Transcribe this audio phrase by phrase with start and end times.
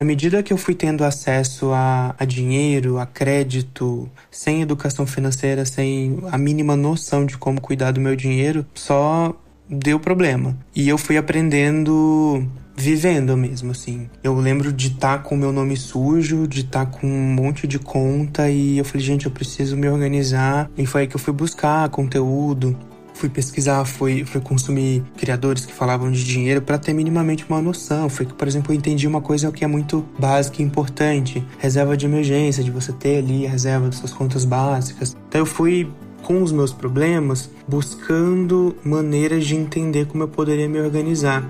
[0.00, 5.64] À medida que eu fui tendo acesso a, a, dinheiro, a crédito, sem educação financeira,
[5.64, 9.34] sem a mínima noção de como cuidar do meu dinheiro, só
[9.68, 10.56] deu problema.
[10.72, 14.08] E eu fui aprendendo vivendo mesmo, assim.
[14.22, 17.34] Eu lembro de estar tá com o meu nome sujo, de estar tá com um
[17.34, 20.70] monte de conta e eu falei, gente, eu preciso me organizar.
[20.78, 22.78] E foi aí que eu fui buscar conteúdo,
[23.18, 28.08] fui pesquisar, fui, fui consumir criadores que falavam de dinheiro para ter minimamente uma noção.
[28.08, 31.96] Foi que, por exemplo, eu entendi uma coisa que é muito básica e importante: reserva
[31.96, 35.16] de emergência, de você ter ali a reserva das suas contas básicas.
[35.28, 35.90] Então eu fui
[36.22, 41.44] com os meus problemas buscando maneiras de entender como eu poderia me organizar.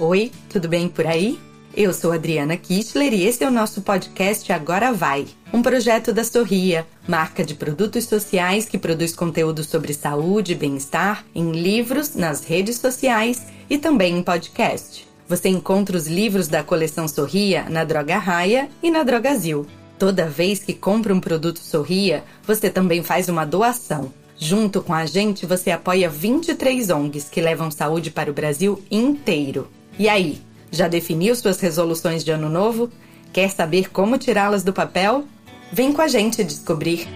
[0.00, 1.38] Oi, tudo bem por aí?
[1.80, 6.24] Eu sou Adriana Kistler e esse é o nosso podcast Agora Vai, um projeto da
[6.24, 12.42] Sorria, marca de produtos sociais que produz conteúdo sobre saúde e bem-estar em livros, nas
[12.42, 15.06] redes sociais e também em podcast.
[15.28, 19.64] Você encontra os livros da coleção Sorria na Droga Raia e na Drogazil.
[20.00, 24.12] Toda vez que compra um produto Sorria, você também faz uma doação.
[24.36, 29.68] Junto com a gente, você apoia 23 ONGs que levam saúde para o Brasil inteiro.
[29.96, 30.40] E aí,
[30.70, 32.90] já definiu suas resoluções de ano novo?
[33.32, 35.24] Quer saber como tirá-las do papel?
[35.72, 37.06] Vem com a gente descobrir!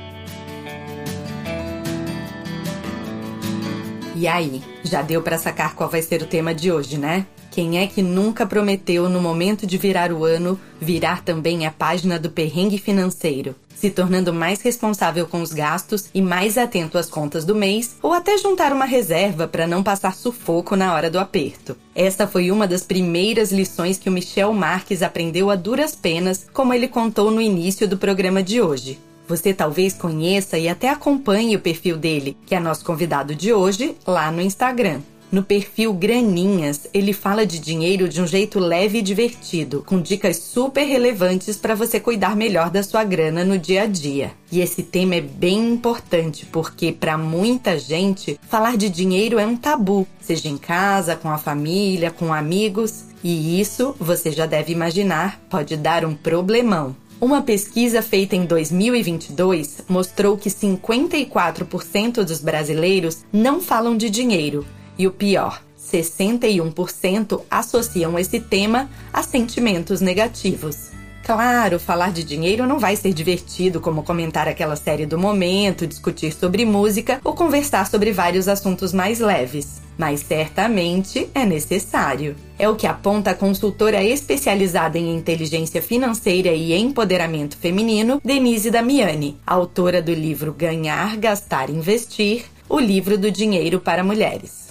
[4.14, 7.26] E aí, já deu para sacar qual vai ser o tema de hoje, né?
[7.52, 12.18] Quem é que nunca prometeu, no momento de virar o ano, virar também a página
[12.18, 17.44] do perrengue financeiro, se tornando mais responsável com os gastos e mais atento às contas
[17.44, 21.76] do mês, ou até juntar uma reserva para não passar sufoco na hora do aperto?
[21.94, 26.72] Essa foi uma das primeiras lições que o Michel Marques aprendeu a duras penas, como
[26.72, 28.98] ele contou no início do programa de hoje.
[29.28, 33.94] Você talvez conheça e até acompanhe o perfil dele, que é nosso convidado de hoje,
[34.06, 35.02] lá no Instagram.
[35.32, 40.36] No perfil Graninhas, ele fala de dinheiro de um jeito leve e divertido, com dicas
[40.36, 44.32] super relevantes para você cuidar melhor da sua grana no dia a dia.
[44.52, 49.56] E esse tema é bem importante porque para muita gente falar de dinheiro é um
[49.56, 55.40] tabu, seja em casa, com a família, com amigos, e isso, você já deve imaginar,
[55.48, 56.94] pode dar um problemão.
[57.18, 64.66] Uma pesquisa feita em 2022 mostrou que 54% dos brasileiros não falam de dinheiro
[64.98, 70.90] e o pior, 61% associam esse tema a sentimentos negativos.
[71.24, 76.32] Claro, falar de dinheiro não vai ser divertido como comentar aquela série do momento, discutir
[76.32, 79.80] sobre música ou conversar sobre vários assuntos mais leves.
[79.96, 82.34] Mas certamente é necessário.
[82.58, 89.38] É o que aponta a consultora especializada em inteligência financeira e empoderamento feminino, Denise Damiani,
[89.46, 94.61] autora do livro Ganhar, Gastar, Investir o livro do dinheiro para mulheres.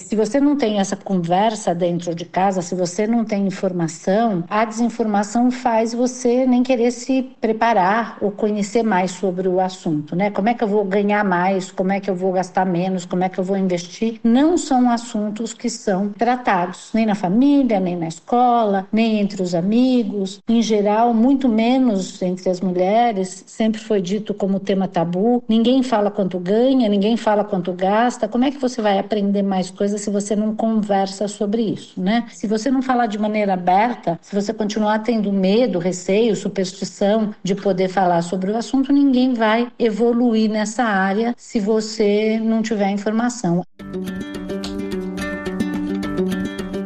[0.00, 4.64] Se você não tem essa conversa dentro de casa, se você não tem informação, a
[4.64, 10.30] desinformação faz você nem querer se preparar ou conhecer mais sobre o assunto, né?
[10.30, 11.70] Como é que eu vou ganhar mais?
[11.70, 13.04] Como é que eu vou gastar menos?
[13.04, 14.18] Como é que eu vou investir?
[14.24, 19.54] Não são assuntos que são tratados nem na família, nem na escola, nem entre os
[19.54, 23.44] amigos, em geral, muito menos entre as mulheres.
[23.46, 25.44] Sempre foi dito como tema tabu.
[25.46, 28.26] Ninguém fala quanto ganha, ninguém fala quanto gasta.
[28.26, 29.89] Como é que você vai aprender mais coisas?
[29.98, 32.26] Se você não conversa sobre isso, né?
[32.32, 37.54] Se você não falar de maneira aberta, se você continuar tendo medo, receio, superstição de
[37.54, 43.62] poder falar sobre o assunto, ninguém vai evoluir nessa área se você não tiver informação.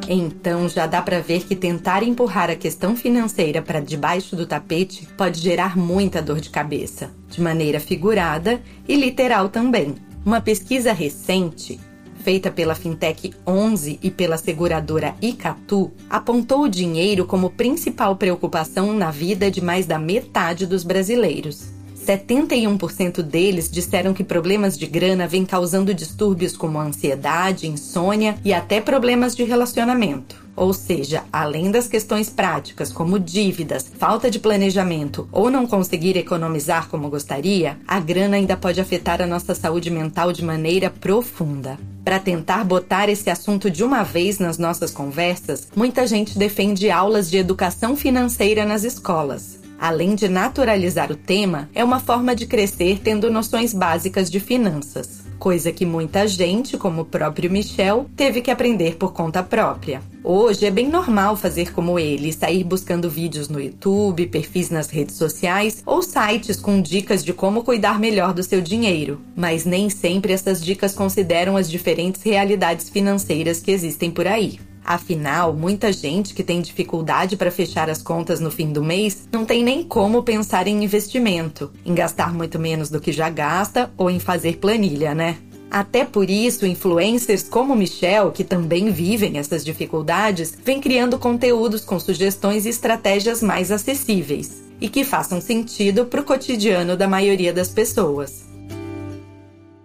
[0.08, 5.08] Então já dá para ver que tentar empurrar a questão financeira para debaixo do tapete
[5.16, 9.94] pode gerar muita dor de cabeça, de maneira figurada e literal também.
[10.24, 11.80] Uma pesquisa recente
[12.24, 19.10] feita pela Fintech 11 e pela seguradora Icatu, apontou o dinheiro como principal preocupação na
[19.10, 21.74] vida de mais da metade dos brasileiros.
[22.04, 28.80] 71% deles disseram que problemas de grana vêm causando distúrbios como ansiedade, insônia e até
[28.80, 30.42] problemas de relacionamento.
[30.56, 36.88] Ou seja, além das questões práticas como dívidas, falta de planejamento ou não conseguir economizar
[36.88, 41.78] como gostaria, a grana ainda pode afetar a nossa saúde mental de maneira profunda.
[42.04, 47.30] Para tentar botar esse assunto de uma vez nas nossas conversas, muita gente defende aulas
[47.30, 49.58] de educação financeira nas escolas.
[49.80, 55.23] Além de naturalizar o tema, é uma forma de crescer tendo noções básicas de finanças.
[55.44, 60.00] Coisa que muita gente, como o próprio Michel, teve que aprender por conta própria.
[60.24, 65.16] Hoje é bem normal fazer como ele, sair buscando vídeos no YouTube, perfis nas redes
[65.16, 69.20] sociais ou sites com dicas de como cuidar melhor do seu dinheiro.
[69.36, 74.58] Mas nem sempre essas dicas consideram as diferentes realidades financeiras que existem por aí.
[74.84, 79.46] Afinal, muita gente que tem dificuldade para fechar as contas no fim do mês não
[79.46, 84.10] tem nem como pensar em investimento, em gastar muito menos do que já gasta ou
[84.10, 85.38] em fazer planilha, né?
[85.70, 91.98] Até por isso, influencers como Michel, que também vivem essas dificuldades, vêm criando conteúdos com
[91.98, 97.70] sugestões e estratégias mais acessíveis e que façam sentido para o cotidiano da maioria das
[97.70, 98.53] pessoas.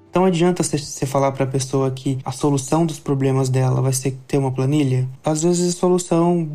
[0.10, 4.18] Então adianta você falar para a pessoa que a solução dos problemas dela vai ser
[4.28, 5.08] ter uma planilha?
[5.24, 6.50] Às vezes a solução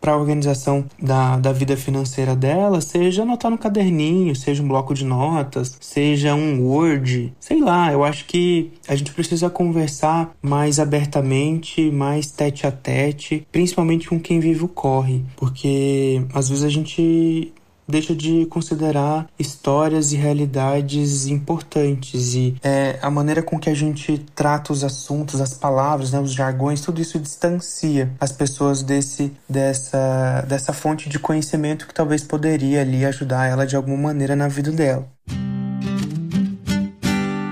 [0.00, 4.94] para a organização da, da vida financeira dela, seja anotar no caderninho, seja um bloco
[4.94, 7.92] de notas, seja um Word, sei lá.
[7.92, 14.18] Eu acho que a gente precisa conversar mais abertamente, mais tete a tete, principalmente com
[14.18, 17.52] quem vive o corre, porque às vezes a gente
[17.90, 24.18] deixa de considerar histórias e realidades importantes e é, a maneira com que a gente
[24.34, 30.44] trata os assuntos, as palavras, né, os jargões, tudo isso distancia as pessoas desse dessa
[30.48, 34.70] dessa fonte de conhecimento que talvez poderia ali ajudar ela de alguma maneira na vida
[34.70, 35.06] dela.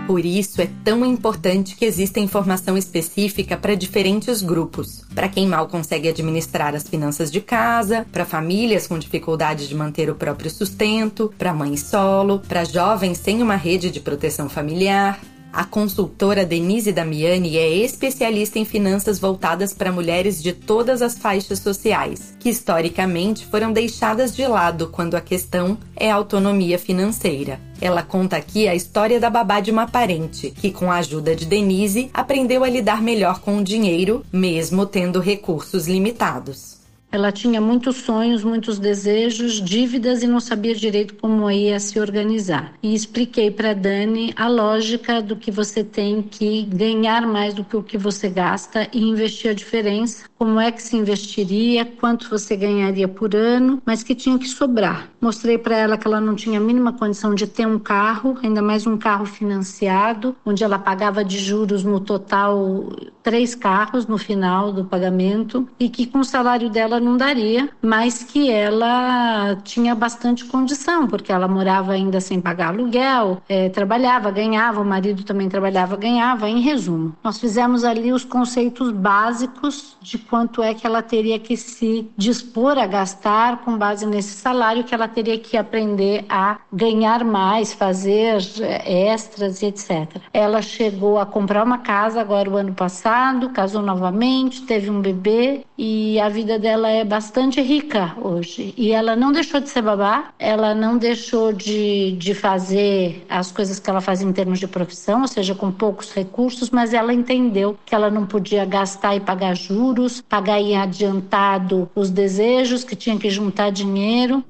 [0.09, 5.05] Por isso é tão importante que exista informação específica para diferentes grupos.
[5.15, 10.09] Para quem mal consegue administrar as finanças de casa, para famílias com dificuldade de manter
[10.09, 15.21] o próprio sustento, para mães solo, para jovens sem uma rede de proteção familiar,
[15.53, 21.59] a consultora Denise Damiani é especialista em finanças voltadas para mulheres de todas as faixas
[21.59, 27.61] sociais, que historicamente foram deixadas de lado quando a questão é a autonomia financeira.
[27.81, 31.47] Ela conta aqui a história da babá de uma parente, que com a ajuda de
[31.47, 36.78] Denise aprendeu a lidar melhor com o dinheiro, mesmo tendo recursos limitados.
[37.11, 42.75] Ela tinha muitos sonhos, muitos desejos, dívidas e não sabia direito como ia se organizar.
[42.83, 47.77] E expliquei para Dani a lógica do que você tem que ganhar mais do que
[47.77, 50.29] o que você gasta e investir a diferença.
[50.38, 55.08] Como é que se investiria, quanto você ganharia por ano, mas que tinha que sobrar.
[55.20, 58.62] Mostrei para ela que ela não tinha a mínima condição de ter um carro, ainda
[58.62, 62.88] mais um carro financiado, onde ela pagava de juros no total
[63.20, 68.23] três carros no final do pagamento e que com o salário dela não daria, mas
[68.23, 74.81] que ela tinha bastante condição, porque ela morava ainda sem pagar aluguel, é, trabalhava, ganhava,
[74.81, 76.49] o marido também trabalhava, ganhava.
[76.49, 81.57] Em resumo, nós fizemos ali os conceitos básicos de quanto é que ela teria que
[81.57, 87.25] se dispor a gastar com base nesse salário, que ela teria que aprender a ganhar
[87.25, 90.21] mais, fazer é, extras e etc.
[90.33, 95.65] Ela chegou a comprar uma casa agora o ano passado, casou novamente, teve um bebê
[95.77, 98.73] e a vida dela ela é bastante rica hoje.
[98.77, 103.81] E ela não deixou de ser babá, ela não deixou de, de fazer as coisas
[103.81, 107.77] que ela fazia em termos de profissão, ou seja, com poucos recursos, mas ela entendeu
[107.85, 113.19] que ela não podia gastar e pagar juros, pagar em adiantado os desejos, que tinha
[113.19, 114.44] que juntar dinheiro.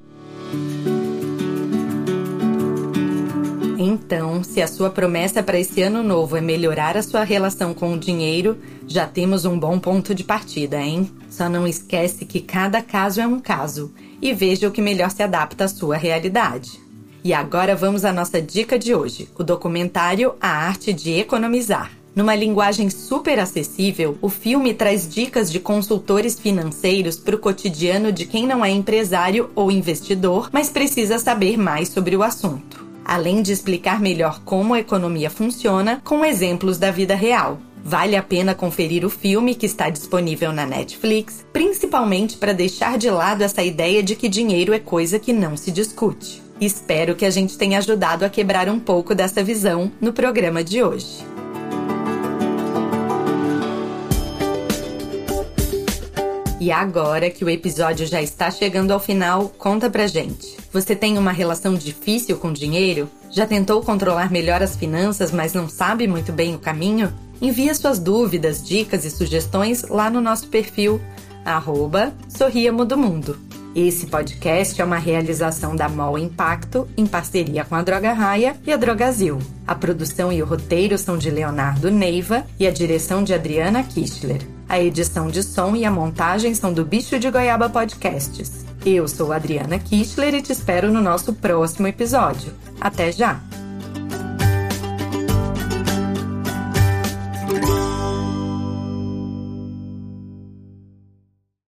[3.77, 7.93] Então, se a sua promessa para esse ano novo é melhorar a sua relação com
[7.93, 11.09] o dinheiro, já temos um bom ponto de partida, hein?
[11.29, 15.23] Só não esquece que cada caso é um caso e veja o que melhor se
[15.23, 16.79] adapta à sua realidade.
[17.23, 21.98] E agora vamos à nossa dica de hoje: o documentário A Arte de Economizar.
[22.19, 28.25] Numa linguagem super acessível, o filme traz dicas de consultores financeiros para o cotidiano de
[28.25, 33.51] quem não é empresário ou investidor, mas precisa saber mais sobre o assunto além de
[33.51, 37.57] explicar melhor como a economia funciona com exemplos da vida real.
[37.83, 43.09] Vale a pena conferir o filme que está disponível na Netflix, principalmente para deixar de
[43.09, 46.43] lado essa ideia de que dinheiro é coisa que não se discute.
[46.61, 50.83] Espero que a gente tenha ajudado a quebrar um pouco dessa visão no programa de
[50.83, 51.38] hoje.
[56.69, 60.55] E agora que o episódio já está chegando ao final, conta pra gente.
[60.71, 63.09] Você tem uma relação difícil com dinheiro?
[63.31, 67.11] Já tentou controlar melhor as finanças, mas não sabe muito bem o caminho?
[67.41, 71.01] Envie suas dúvidas, dicas e sugestões lá no nosso perfil,
[71.43, 73.48] arroba Sorriamo do Mundo.
[73.75, 78.73] Esse podcast é uma realização da MOL Impacto em parceria com a Droga Raia e
[78.73, 79.37] a Drogazil.
[79.67, 84.41] A produção e o roteiro são de Leonardo Neiva e a direção de Adriana Kistler.
[84.67, 88.65] A edição de som e a montagem são do Bicho de Goiaba Podcasts.
[88.85, 92.51] Eu sou Adriana Kistler e te espero no nosso próximo episódio.
[92.81, 93.39] Até já!